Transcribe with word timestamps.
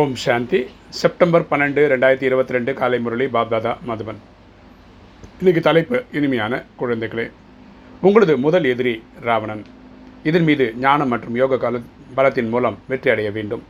ஓம் 0.00 0.12
சாந்தி. 0.22 0.58
September 0.98 1.44
பன்னெண்டு 1.48 1.80
ரெண்டாயிரத்தி 1.92 2.26
இருபத்தி 2.28 2.54
ரெண்டு 2.56 2.72
காலை 2.78 2.98
முரளி 3.04 3.26
பாப்தாதா 3.34 3.72
மதுபன் 3.88 4.20
இன்னைக்கு 5.40 5.62
தலைப்பு 5.66 5.96
இனிமையான 6.18 6.60
குழந்தைகளே. 6.80 7.26
உங்களது 8.06 8.34
முதல் 8.44 8.66
எதிரி 8.70 8.94
ராவணன். 9.26 9.62
இதன் 10.30 10.46
மீது 10.48 10.66
ஞானம் 10.84 11.12
மற்றும் 11.14 11.36
யோக 11.40 11.58
கால 11.64 11.82
பலத்தின் 12.18 12.50
மூலம் 12.54 12.78
வெற்றி 12.92 13.12
அடைய 13.14 13.30
வேண்டும். 13.36 13.64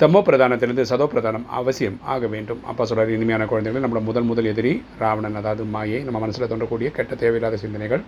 தமோ 0.00 0.22
பிரதானத்திலிருந்து 0.30 0.88
சதோ 0.92 1.08
பிரதானம் 1.14 1.46
அவசியம் 1.60 2.00
ஆக 2.14 2.32
வேண்டும். 2.34 2.64
அப்பா 2.72 2.86
சொல்கிற 2.92 3.16
இனிமையான 3.18 3.46
குழந்தைகள் 3.52 3.84
நம்மளோட 3.86 4.04
முதல் 4.10 4.28
முதல் 4.32 4.50
எதிரி 4.54 4.74
ராவணன். 5.04 5.38
அதாவது 5.42 5.64
மாயை. 5.76 6.02
நம்ம 6.08 6.24
மனசில் 6.26 6.50
தோன்றக்கூடிய 6.54 6.90
கெட்ட 6.98 7.12
தேவையில்லாத 7.22 7.62
சிந்தனைகள் 7.64 8.04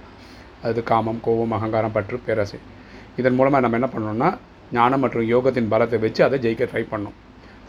அது 0.70 0.88
காமம் 0.92 1.22
கோபம் 1.28 1.56
அகங்காரம் 1.58 1.96
பற்று 1.98 2.24
பேராசை. 2.26 2.60
இதன் 3.22 3.38
மூலமாக 3.40 3.64
நம்ம 3.66 3.80
என்ன 3.80 3.90
பண்ணணும்னா 3.94 4.30
ஞானம் 4.76 5.02
மற்றும் 5.02 5.28
யோகத்தின் 5.34 5.72
பலத்தை 5.72 5.98
வச்சு 6.02 6.20
அதை 6.24 6.36
ஜெயிக்க 6.44 6.64
ட்ரை 6.70 6.82
பண்ணணும். 6.90 7.16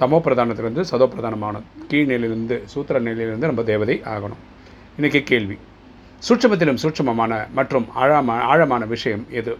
தமோ 0.02 0.18
பிரதானத்திலிருந்து 0.26 0.84
சதோ 0.90 1.06
பிரதானமாகணும் 1.14 1.66
கீழ்நிலையிலிருந்து 1.92 2.58
சூத்திர 2.74 3.00
நிலையிலிருந்து 3.00 3.50
நம்ம 3.50 3.64
தேவதை 3.70 3.96
ஆகணும். 4.14 4.42
இன்றைக்கி 4.98 5.22
கேள்வி. 5.32 5.58
சூட்சமத்திலும் 6.28 6.80
சூட்சமமான 6.84 7.34
மற்றும் 7.58 7.86
ஆழமா 8.04 8.36
ஆழமான 8.52 8.86
விஷயம் 8.94 9.24
எது? 9.40 9.54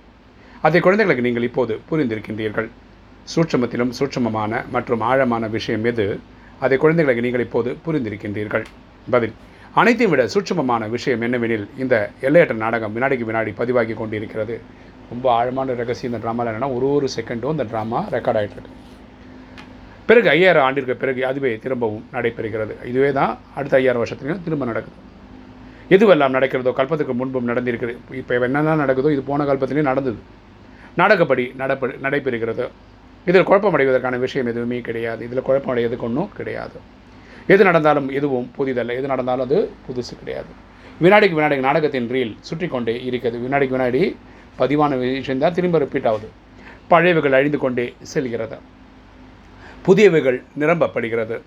அதை 0.66 0.80
குழந்தைகளுக்கு 0.86 1.26
நீங்கள் 1.28 1.48
இப்போது 1.50 1.80
புரிந்திருக்கின்றீர்கள். 1.90 2.70
சூட்சமத்திலும் 3.34 3.92
சூட்சமமான 4.00 4.62
மற்றும் 4.76 5.02
ஆழமான 5.10 5.48
விஷயம் 5.58 5.86
எது? 5.92 6.08
அதை 6.66 6.78
குழந்தைகளுக்கு 6.84 7.26
நீங்கள் 7.26 7.46
இப்போது 7.48 7.72
புரிந்திருக்கின்றீர்கள். 7.86 8.66
பதில். 9.16 9.36
அனைத்தையும் 9.80 10.14
விட 10.14 10.24
சூட்சமமான 10.34 10.90
விஷயம் 10.96 11.24
என்னவெனில் 11.28 11.66
இந்த 11.84 11.96
எல்லையற்ற 12.28 12.56
நாடகம் 12.66 12.94
வினாடிக்கு 12.98 13.30
வினாடி 13.32 13.52
பதிவாகி 13.62 13.96
கொண்டிருக்கிறது. 14.02 14.58
ரொம்ப 15.14 15.26
ஆழமான 15.40 15.74
ரகசியம் 15.82 16.14
இந்த 16.14 16.22
ட்ராமாவில் 16.26 16.52
என்னென்னா 16.52 16.72
ஒரு 16.78 16.88
ஒரு 16.98 17.10
செகண்டும் 17.18 17.56
இந்த 17.58 17.68
ட்ராமா 17.74 18.02
ரெக்கார்ட் 18.16 18.40
ஆகிட்டு 18.42 18.58
இருக்கு 18.58 18.76
பிறகு 20.10 20.28
ஐயாயிரம் 20.34 20.66
ஆண்டிற்கு 20.68 20.96
பிறகு 21.02 21.22
அதுவே 21.30 21.52
திரும்பவும் 21.64 22.06
நடைபெறுகிறது. 22.16 22.74
இதுவே 22.92 23.12
தான் 23.20 23.32
அடுத்த 23.58 23.76
ஐயாயிரம் 23.80 24.04
வருஷத்துலையும் 24.04 24.44
திரும்ப 24.46 24.66
நடக்குது. 24.72 24.98
எதுவெல்லாம் 25.96 26.34
நடக்கிறதோ 26.36 26.72
கல்பத்துக்கு 26.80 27.14
முன்பும் 27.20 27.50
நடந்திருக்குது 27.50 27.94
இப்போ 28.20 28.34
என்னென்ன 28.48 28.78
நடக்குதோ 28.84 29.12
இது 29.16 29.24
போன 29.30 29.46
கல்பத்திலையும் 29.50 29.90
நடந்தது. 29.92 30.20
நாடகப்படி 31.00 31.46
நடப்ப 31.62 31.92
நடைபெறுகிறது. 32.06 32.66
இதில் 33.30 33.46
குழப்பம் 33.50 33.76
அடைவதற்கான 33.78 34.18
விஷயம் 34.26 34.50
எதுவுமே 34.52 34.80
கிடையாது. 34.88 35.22
இதில் 35.28 35.46
குழப்பம் 35.50 36.02
ஒன்றும் 36.08 36.32
கிடையாது. 36.40 36.80
எது 37.54 37.62
நடந்தாலும் 37.70 38.08
எதுவும் 38.18 38.48
புதிதல்ல. 38.58 38.96
எது 39.00 39.08
நடந்தாலும் 39.14 39.46
அது 39.48 39.60
புதுசு 39.86 40.14
கிடையாது. 40.22 40.52
வினாடிக்கு 41.04 41.38
வினாடிக்கு 41.40 41.68
நாடகத்தின் 41.68 42.10
ரீல் 42.16 42.34
சுற்றி 42.50 42.68
கொண்டே 42.68 42.96
இருக்கிறது. 43.08 43.38
வினாடிக்கு 43.46 43.78
வினாடி 43.78 44.02
பதிவான 44.60 44.92
விஷயம் 44.98 45.44
தான் 45.46 45.56
திரும்ப 45.60 45.80
ரிப்பீட் 45.86 46.10
ஆகுது. 46.12 46.30
பழைவுகள் 46.92 47.38
அழிந்து 47.38 47.60
கொண்டே 47.64 47.88
செல்கிறது. 48.14 48.60
புதியவைகள் 49.88 50.44
நிரம்பப்படுகிறது. 50.60 51.38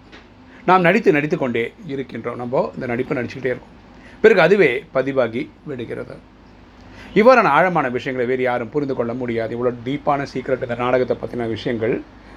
நாம் 0.68 0.80
நடித்து 0.80 1.12
நடித்து 1.12 1.38
கொண்டே 1.38 1.72
இருக்கின்றோம். 1.88 2.34
நம்ம 2.34 2.70
இந்த 2.74 2.86
நடிப்பு 2.86 3.14
நடிச்சுக்கிட்டே 3.14 3.52
இருக்கோம். 3.52 3.72
பிறகு 4.20 4.40
அதுவே 4.40 4.84
பதிவாகி 4.92 5.50
விடுகிறது. 5.64 6.16
இவ்வாறான 7.14 7.48
ஆழமான 7.56 7.88
விஷயங்களை 7.88 8.28
வேறு 8.30 8.42
யாரும் 8.42 8.70
புரிந்து 8.70 8.94
கொள்ள 8.94 9.14
முடியாது. 9.14 9.52
இவ்வளோ 9.56 9.72
டீப்பான 9.86 10.26
சீக்ரெட் 10.32 10.62
இந்த 10.62 10.74
நாடகத்தை 10.74 11.16
பற்றின 11.22 11.48
விஷயங்கள் 11.48 11.94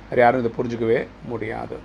வேறு 0.09 0.21
யாரும் 0.21 0.41
இதை 0.43 0.51
புரிஞ்சுக்கவே 0.57 1.07
முடியாது. 1.31 1.75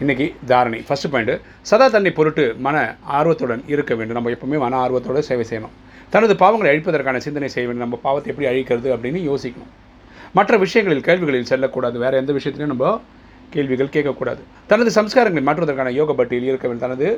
இன்றைக்கி 0.00 0.34
தாரணை. 0.46 0.84
ஃபஸ்ட்டு 0.88 1.10
பாயிண்ட்டு 1.12 1.40
சதா 1.70 1.88
தன்னை 1.88 2.10
பொருட்டு 2.10 2.54
மன 2.66 2.96
ஆர்வத்துடன் 3.02 3.62
இருக்க 3.66 3.94
வேண்டும். 3.94 4.16
நம்ம 4.18 4.30
எப்பவுமே 4.30 4.58
மன 4.64 4.76
ஆர்வத்தோடு 4.76 5.22
சேவை 5.22 5.44
செய்யணும். 5.50 5.74
தனது 6.10 6.34
பாவங்களை 6.34 6.70
அழிப்பதற்கான 6.72 7.16
சிந்தனை 7.16 7.48
செய்ய 7.48 7.68
வேண்டும். 7.68 7.88
நம்ம 7.88 8.00
பாவத்தை 8.02 8.28
எப்படி 8.32 8.48
அழிக்கிறது 8.52 8.88
அப்படின்னு 8.96 9.20
யோசிக்கணும். 9.30 9.72
மற்ற 10.38 10.56
விஷயங்களில் 10.64 11.06
கேள்விகளில் 11.08 11.50
செல்லக்கூடாது. 11.52 11.96
வேறு 12.04 12.20
எந்த 12.22 12.32
விஷயத்திலையும் 12.38 12.74
நம்ம 12.74 12.92
கேள்விகள் 13.54 13.94
கேட்கக்கூடாது. 13.96 14.40
தனது 14.70 14.90
சம்ஸ்காரங்களை 14.98 15.42
மாற்றுவதற்கான 15.48 15.92
யோக 16.00 16.14
பட்டியல் 16.20 16.48
இருக்க 16.50 16.66
வேண்டும் 16.68 16.86
தனது 16.86 17.08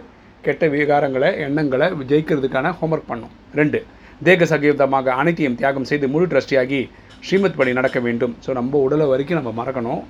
கெட்ட 0.47 0.67
விகாரங்களை 0.75 1.31
எண்ணங்களை 1.47 1.87
ஜெயிக்கிறதுக்கான 2.11 2.73
ஹோம்ஒர்க் 2.81 3.11
பண்ணும். 3.13 3.33
ரெண்டு 3.61 3.79
தேக 4.27 4.45
சகீதமாக 4.53 5.13
அனைத்தையும் 5.21 5.57
தியாகம் 5.61 5.89
செய்து 5.91 6.07
முழு 6.15 6.27
ட்ரஸ்டியாகி 6.33 6.81
ஸ்ரீமத் 7.27 7.59
படி 7.61 7.73
நடக்க 7.79 7.99
வேண்டும். 8.07 8.35
ஸோ 8.45 8.51
நம்ம 8.59 8.79
உடலை 8.87 9.07
வரைக்கும் 9.13 9.39
நம்ம 9.41 9.53
மறக்கணும். 9.61 10.03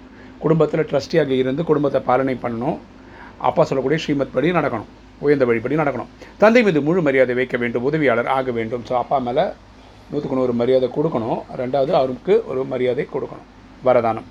குடும்பத்தில் 0.42 0.88
ட்ரஸ்டியாக 0.90 1.32
இருந்து 1.42 1.62
குடும்பத்தை 1.70 2.00
பாலனை 2.08 2.34
பண்ணணும். 2.44 2.78
அப்பா 3.48 3.62
சொல்லக்கூடிய 3.68 3.98
ஸ்ரீமத் 4.04 4.34
படி 4.34 4.50
நடக்கணும். 4.58 4.90
உயர்ந்த 5.24 5.44
வழிபடி 5.50 5.76
நடக்கணும். 5.82 6.10
தந்தை 6.42 6.60
மீது 6.66 6.80
முழு 6.88 7.00
மரியாதை 7.06 7.34
வைக்க 7.38 7.56
வேண்டும். 7.62 7.86
உதவியாளர் 7.88 8.30
ஆக 8.36 8.50
வேண்டும். 8.58 8.84
ஸோ 8.88 8.94
அப்பா 9.02 9.18
மேலே 9.28 9.44
நூற்றுக்கு 10.10 10.36
நூறு 10.36 10.52
மரியாதை 10.52 10.88
கொடுக்கணும். 10.96 11.40
ரெண்டாவது 11.60 11.90
அவருக்கு 11.90 12.44
ஒரு 12.50 12.64
மரியாதை 12.64 13.06
கொடுக்கணும். 13.14 13.46
வரதானம். 13.86 14.26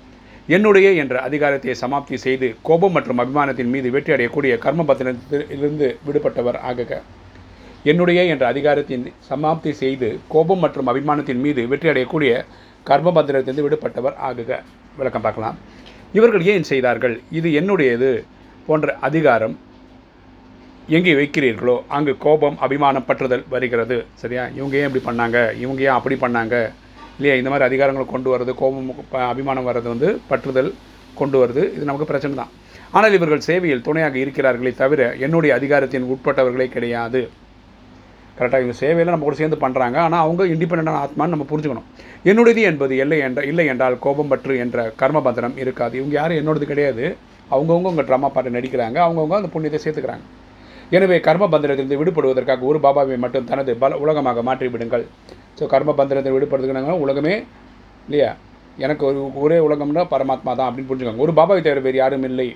என்னுடைய 0.46 0.90
என்ற 1.02 1.20
அதிகாரத்தை 1.20 1.74
சமாப்தி 1.80 2.14
செய்து 2.14 2.56
கோபம் 2.62 2.92
மற்றும் 2.92 3.18
அபிமானத்தின் 3.18 3.70
மீது 3.74 3.90
வெற்றி 3.90 4.12
அடையக்கூடிய 4.12 4.52
கர்மபத்தினத்திலிருந்து 4.66 5.88
விடுபட்டவர் 6.06 6.58
ஆகுக. 6.70 7.00
என்னுடைய 7.84 8.24
என்ற 8.24 8.46
அதிகாரத்தின் 8.46 9.04
சமாப்தி 9.30 9.70
செய்து 9.70 10.18
கோபம் 10.28 10.58
மற்றும் 10.58 10.86
அபிமானத்தின் 10.86 11.42
மீது 11.44 11.68
வெற்றி 11.68 11.88
அடையக்கூடிய 11.88 12.32
கர்மபத்திரத்திலிருந்து 12.86 13.66
விடுபட்டவர் 13.66 14.16
ஆகுக. 14.28 14.60
விளக்கம் 14.96 15.22
பார்க்கலாம். 15.22 15.56
இவர்கள் 16.12 16.42
ஏன் 16.42 16.62
செய்தார்கள்? 16.62 17.20
இது 17.30 17.48
என்னுடையது? 17.60 18.24
போன்ற 18.66 18.96
அதிகாரம் 19.08 19.58
எங்கே 20.96 21.12
வைக்கிறீர்களோ 21.16 21.74
அங்கு 21.96 22.12
கோபம் 22.24 22.54
அபிமானம் 22.64 23.04
பற்றுதல் 23.08 23.42
வருகிறது. 23.54 23.96
சரியா? 24.20 24.44
இவங்க 24.58 24.74
ஏன் 24.80 24.86
இப்படி 24.88 25.02
பண்ணாங்க? 25.08 25.38
இவங்க 25.62 25.80
ஏன் 25.86 25.96
அப்படி 25.96 26.16
பண்ணாங்க? 26.22 26.54
இல்லையா? 27.16 27.34
இந்த 27.40 27.50
மாதிரி 27.52 27.66
அதிகாரங்களை 27.68 28.06
கொண்டு 28.12 28.28
வர்றது 28.32 28.52
கோபம் 28.60 28.88
அபிமானம் 29.32 29.66
வர்றது 29.68 29.88
வந்து 29.94 30.08
பற்றுதல் 30.30 30.70
கொண்டு 31.20 31.36
வருது. 31.42 31.62
இது 31.74 31.84
நமக்கு 31.90 32.08
பிரச்சனை 32.12 32.36
தான். 32.40 32.52
ஆனால் 32.98 33.16
இவர்கள் 33.18 33.44
சேவையில் 33.48 33.84
துணையாக 33.88 34.18
இருக்கிறார்களே 34.24 34.72
தவிர 34.82 35.10
என்னுடைய 35.26 35.54
அதிகாரத்தின் 35.58 36.08
உட்பட்டவர்களே 36.14 36.68
கிடையாது. 36.76 37.22
கரெக்டாக 38.38 38.62
இவங்க 38.64 38.78
சேவையில் 38.82 39.12
நம்ம 39.12 39.28
கூட 39.28 39.36
சேர்ந்து 39.42 39.60
பண்ணுறாங்க 39.66 39.96
ஆனால் 40.06 40.24
அவங்க 40.24 40.42
இண்டிபெண்டான 40.54 40.98
ஆத்மான்னு 41.04 41.34
நம்ம 41.36 41.48
புரிஞ்சுக்கணும். 41.52 41.88
என்னுடையது 42.30 42.64
என்பது 42.70 42.96
இல்லை 43.04 43.20
என்ற 43.28 43.42
இல்லை 43.52 43.66
என்றால் 43.74 43.98
கோபம் 44.06 44.32
பற்று 44.32 44.56
என்ற 44.66 44.92
கர்மபந்தனம் 45.02 45.58
இருக்காது. 45.64 45.94
இவங்க 46.00 46.14
யாரும் 46.20 46.40
என்னோடது 46.42 46.72
கிடையாது. 46.72 47.06
அவங்கவுங்க 47.54 47.94
உங்கள் 47.94 48.10
ட்ராமா 48.10 48.28
பாட்டு 48.34 48.58
நடிக்கிறாங்க. 48.58 48.98
அவங்கவுங்க 49.06 49.40
அந்த 49.42 49.50
புண்ணியத்தை 49.54 49.80
சேர்த்துக்கிறாங்க. 49.84 50.26
எனவே 50.96 51.16
கர்ம 51.26 51.44
பந்தனத்திலிருந்து 51.54 51.98
விடுபடுவதற்காக 52.00 52.64
ஒரு 52.70 52.78
பாபாவை 52.84 53.16
மட்டும் 53.24 53.48
தனது 53.50 53.72
பல 53.82 53.96
உலகமாக 54.04 54.42
மாற்றிவிடுங்கள். 54.48 55.04
ஸோ 55.58 55.66
கர்ம 55.72 55.94
பந்தனத்தை 56.00 56.30
விடுபடுறதுக்கு 56.36 57.02
உலகமே 57.06 57.34
இல்லையா? 58.06 58.30
எனக்கு 58.84 59.04
ஒரு 59.08 59.20
ஒரே 59.44 59.58
உலகம்னா 59.66 60.02
பரமாத்மா 60.14 60.52
தான் 60.58 60.68
அப்படின்னு 60.68 60.90
புரிஞ்சுக்கோங்க. 60.90 61.24
ஒரு 61.26 61.32
பாபாவை 61.38 61.60
தவிர 61.66 61.80
வேறு 61.86 61.98
யாரும் 62.02 62.26
இல்லை. 62.30 62.48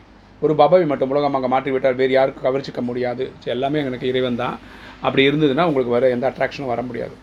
ஒரு 0.43 0.55
பாபாவை 0.61 0.87
மட்டும் 0.93 1.11
உலகமாக 1.15 1.49
மாற்றிவிட்டால் 1.55 1.99
வேறு 2.01 2.13
யாருக்கும் 2.19 2.47
கவர்ச்சிக்க 2.47 2.81
முடியாது. 2.89 3.25
ஸோ 3.43 3.49
எல்லாமே 3.55 3.81
எனக்கு 3.89 4.09
இறைவன் 4.13 4.41
தான். 4.43 4.57
அப்படி 5.07 5.23
இருந்ததுன்னா 5.31 5.65
உங்களுக்கு 5.71 5.95
வேறு 5.97 6.15
எந்த 6.17 6.27
அட்ராக்ஷனும் 6.31 6.73
வர 6.73 6.83
முடியாது. 6.89 7.15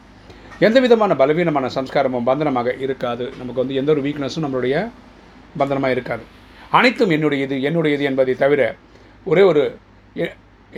எந்த 0.68 0.78
விதமான 0.86 1.16
பலவீனமான 1.22 1.68
சம்ஸ்காரமும் 1.78 2.28
பந்தனமாக 2.30 2.70
இருக்காது. 2.86 3.26
நமக்கு 3.40 3.62
வந்து 3.64 3.78
எந்த 3.82 3.90
ஒரு 3.96 4.02
வீக்னஸும் 4.06 4.46
நம்மளுடைய 4.46 4.76
பந்தனமாக 5.62 5.96
இருக்காது. 5.98 6.24
அனைத்தும் 6.78 7.14
என்னுடையது 7.16 7.56
என்னுடையது 7.68 8.04
என்பதை 8.10 8.34
தவிர 8.44 8.62
ஒரே 9.32 9.44
ஒரு 9.52 9.64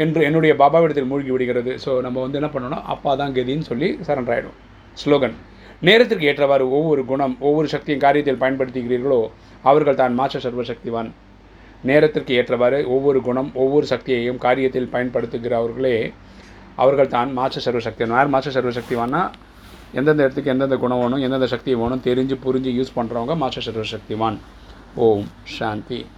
என்று 0.03 0.21
என்னுடைய 0.27 0.53
பாபாவிடத்தில் 0.61 1.09
மூழ்கி 1.11 1.31
விடுகிறது. 1.35 1.71
ஸோ 1.85 1.93
நம்ம 2.05 2.17
வந்து 2.25 2.39
என்ன 2.41 2.49
பண்ணணும் 2.53 2.83
அப்பா 2.93 3.13
தான் 3.21 3.33
கதின்னு 3.37 3.69
சொல்லி 3.71 3.89
சரண்டர் 4.07 4.35
ஆகிடும் 4.35 4.57
ஸ்லோகன் 5.01 5.35
நேரத்திற்கு 5.87 6.27
ஏற்றவாறு 6.29 6.65
ஒவ்வொரு 6.77 7.01
குணம் 7.11 7.35
ஒவ்வொரு 7.47 7.67
சக்தியும் 7.73 8.01
காரியத்தில் 8.05 8.41
பயன்படுத்துகிறீர்களோ 8.43 9.21
அவர்கள் 9.69 9.99
தான் 10.01 10.17
மாற்ற 10.19 10.39
சர்வசக்திவான். 10.45 11.09
நேரத்திற்கு 11.89 12.33
ஏற்றவாறு 12.39 12.79
ஒவ்வொரு 12.95 13.19
குணம் 13.27 13.49
ஒவ்வொரு 13.63 13.85
சக்தியையும் 13.93 14.41
காரியத்தில் 14.45 14.91
பயன்படுத்துகிறவர்களே 14.95 15.95
அவர்கள் 16.83 17.13
தான் 17.15 17.31
மாற்ற 17.39 17.61
சர்வசக்திவான். 17.65 18.15
யார் 18.17 18.33
மாற்ற 18.35 18.51
சர்வசக்திவான்னா 18.57 19.21
எந்தெந்த 19.99 20.21
இடத்துக்கு 20.25 20.53
எந்தெந்த 20.53 20.75
குணம் 20.83 21.01
வேணும் 21.03 21.23
எந்தெந்த 21.25 21.47
சக்தி 21.53 21.71
வேணும் 21.81 22.05
தெரிஞ்சு 22.07 22.37
புரிஞ்சு 22.45 22.71
யூஸ் 22.79 22.97
பண்ணுறவங்க 22.97 23.35
மாற்ற 23.43 23.61
சர்வசக்திவான். 23.67 24.37
ஓம் 25.07 25.27
சாந்தி. 25.57 26.01